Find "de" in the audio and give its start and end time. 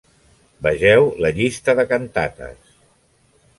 1.81-1.87